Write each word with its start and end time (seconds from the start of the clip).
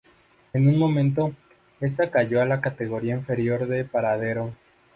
En 0.53 0.67
un 0.67 0.79
momento 0.79 1.35
esta 1.79 2.09
cayó 2.09 2.41
a 2.41 2.45
la 2.47 2.59
categoría 2.59 3.13
inferior 3.15 3.67
de 3.67 3.85
paradero. 3.85 4.51